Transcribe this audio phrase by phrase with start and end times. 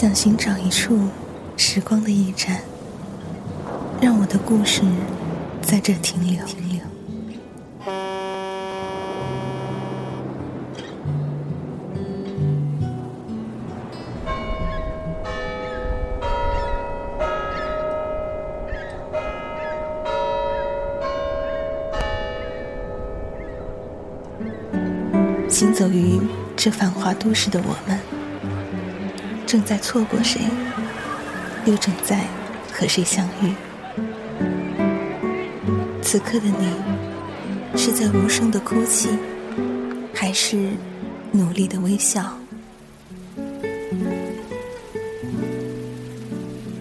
[0.00, 0.98] 想寻找一处
[1.58, 2.62] 时光的驿站，
[4.00, 4.80] 让我的故事
[5.60, 6.80] 在这停留停留。
[25.50, 26.18] 行走于
[26.56, 28.00] 这繁华都市的我们，
[29.46, 30.40] 正在错过谁，
[31.64, 32.24] 又正在
[32.72, 33.52] 和谁相遇？
[36.02, 39.08] 此刻的你，是在无声的哭泣，
[40.14, 40.70] 还是
[41.32, 42.36] 努力的微笑？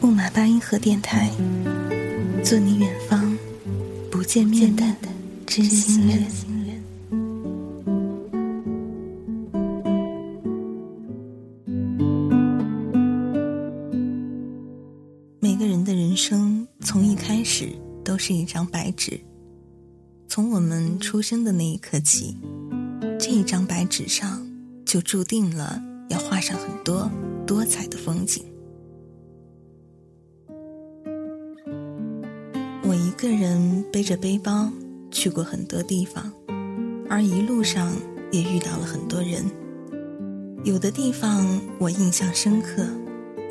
[0.00, 1.30] 木马八音盒电台，
[2.42, 3.36] 做你远方
[4.10, 4.84] 不见面的
[5.46, 6.24] 知心人。
[17.02, 17.68] 从一开始
[18.04, 19.20] 都是一张白纸。
[20.28, 22.36] 从我们出生的那一刻起，
[23.18, 24.48] 这一张白纸上
[24.86, 27.10] 就注定了要画上很多
[27.44, 28.44] 多彩的风景。
[32.84, 34.70] 我一个人背着背包
[35.10, 36.32] 去过很多地方，
[37.10, 37.92] 而一路上
[38.30, 39.44] 也遇到了很多人。
[40.62, 42.86] 有的地方我印象深刻，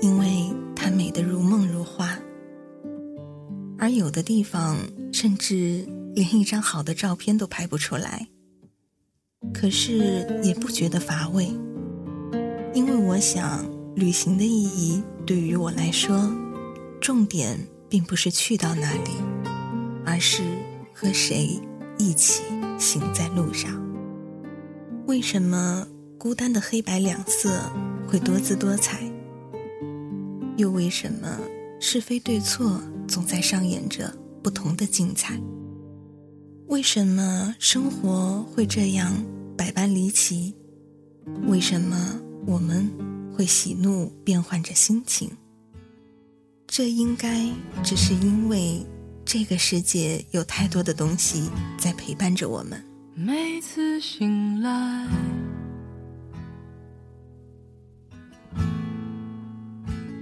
[0.00, 2.16] 因为它美得如梦如画。
[3.80, 4.76] 而有的地方，
[5.10, 8.28] 甚至连一张好的照片都拍不出来。
[9.54, 11.50] 可是也不觉得乏味，
[12.74, 13.64] 因为我想，
[13.96, 16.30] 旅行的意义对于我来说，
[17.00, 19.12] 重点并不是去到哪里，
[20.04, 20.42] 而是
[20.92, 21.58] 和谁
[21.96, 22.42] 一起
[22.78, 23.82] 行在路上。
[25.06, 27.62] 为什么孤单的黑白两色
[28.06, 29.00] 会多姿多彩？
[30.58, 31.38] 又为什么
[31.80, 32.78] 是非对错？
[33.10, 35.36] 总在上演着不同的精彩。
[36.68, 39.12] 为什么生活会这样
[39.56, 40.54] 百般离奇？
[41.48, 42.88] 为什么我们
[43.34, 45.28] 会喜怒变换着心情？
[46.68, 47.50] 这应该
[47.82, 48.86] 只是因为
[49.24, 52.80] 这个世界有太多的东西在陪伴着我们。
[53.16, 55.08] 每次醒来，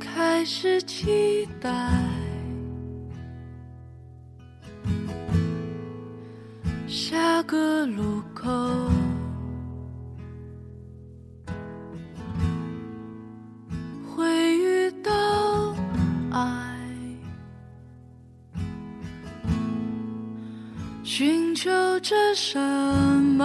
[0.00, 2.21] 开始期待。
[7.52, 8.50] 个路口
[14.08, 15.76] 会遇到
[16.30, 16.80] 爱，
[21.04, 21.68] 寻求
[22.00, 23.44] 着什么？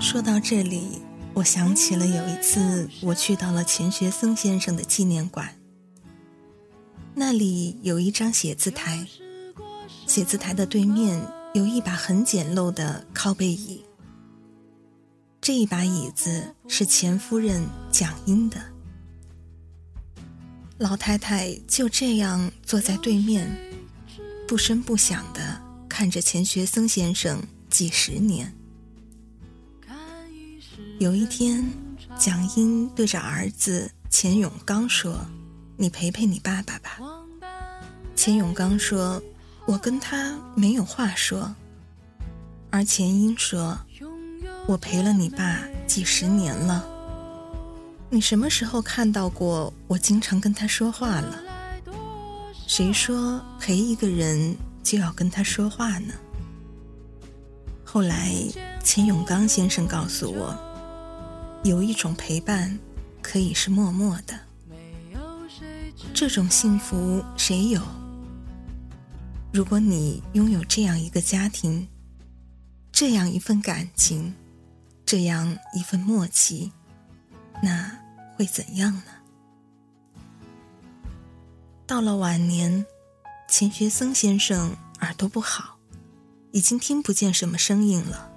[0.00, 1.00] 说到这里，
[1.34, 5.54] 我想起了有一次我去到了钱学森先生的纪念馆，
[7.14, 9.06] 那里有一张写字台。
[10.10, 13.80] 写字台的对面有一把很简陋的靠背椅，
[15.40, 18.60] 这一把椅子是钱夫人蒋英的。
[20.78, 23.56] 老太太就这样坐在对面，
[24.48, 28.52] 不声不响的看着钱学森先生几十年。
[30.98, 31.64] 有一天，
[32.18, 35.24] 蒋英对着儿子钱永刚说
[35.78, 36.98] ：“你陪陪你爸爸吧。”
[38.16, 39.22] 钱永刚说。
[39.70, 41.54] 我跟他没有话说，
[42.70, 43.78] 而钱英说
[44.66, 46.84] ：“我陪了你爸几十年了，
[48.10, 51.40] 你什么时候看到过我经常跟他说话了？
[52.66, 56.14] 谁说陪一个人就要跟他说话呢？”
[57.86, 58.34] 后来
[58.82, 60.58] 钱永刚先生告诉我，
[61.62, 62.76] 有一种陪伴
[63.22, 64.36] 可以是默默的，
[66.12, 67.80] 这种幸福谁有？
[69.52, 71.86] 如果你拥有这样一个家庭，
[72.92, 74.32] 这样一份感情，
[75.04, 76.70] 这样一份默契，
[77.60, 77.90] 那
[78.36, 79.02] 会怎样呢？
[81.84, 82.86] 到了晚年，
[83.48, 85.76] 钱学森先生耳朵不好，
[86.52, 88.30] 已经听不见什么声音了。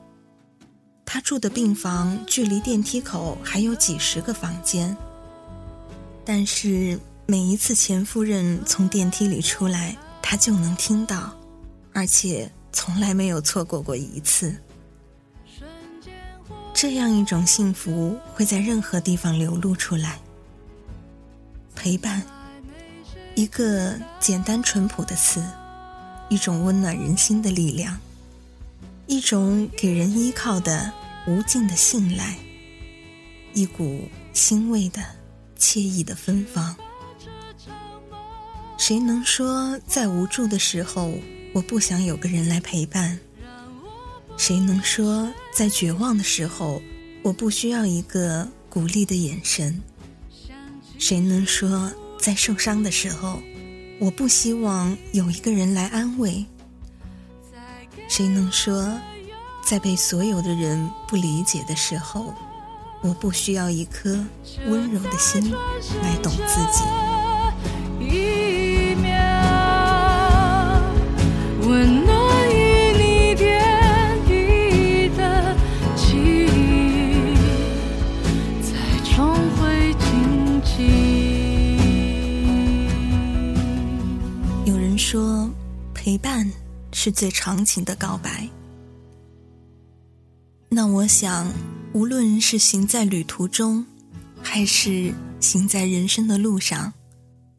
[1.06, 4.98] 他住的病房距离电梯口还有几十个房间，
[6.26, 9.96] 但是每一次钱夫人从电梯里出来。
[10.25, 11.31] 他就能听到，
[11.94, 14.56] 而且从来没有错过过一次。
[16.74, 20.18] 这样一种幸福会在任何地方流露出来。
[21.75, 22.24] 陪伴，
[23.36, 25.44] 一个简单淳朴的词，
[26.30, 28.00] 一种温暖人心的力量，
[29.06, 30.92] 一种给人依靠的
[31.28, 32.38] 无尽的信赖，
[33.54, 35.02] 一股欣慰的、
[35.60, 36.75] 惬意的芬芳。
[38.86, 41.14] 谁能说在无助的时候，
[41.54, 43.18] 我不想有个人来陪伴？
[44.36, 46.82] 谁能说在绝望的时候，
[47.24, 49.82] 我不需要一个鼓励的眼神？
[51.00, 51.90] 谁能说
[52.20, 53.42] 在受伤的时候，
[54.02, 56.46] 我不希望有一个人来安慰？
[58.10, 59.00] 谁能说，
[59.66, 62.34] 在被所有的人不理解的时候，
[63.02, 64.14] 我不需要一颗
[64.68, 65.54] 温柔的心
[66.02, 67.12] 来懂自己？
[86.04, 86.52] 陪伴
[86.92, 88.46] 是最长情的告白。
[90.68, 91.50] 那我想，
[91.94, 93.86] 无论是行在旅途中，
[94.42, 96.92] 还是行在人生的路上，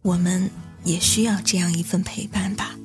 [0.03, 0.51] 我们
[0.85, 2.77] 也需要这样一份陪伴吧。